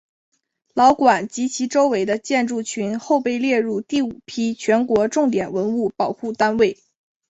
[0.73, 6.79] 老馆及其周围的建筑群后被列入第五批全国重点文物保护单位。